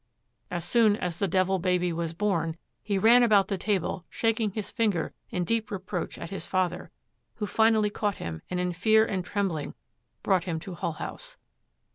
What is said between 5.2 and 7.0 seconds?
in deep reproach at his father,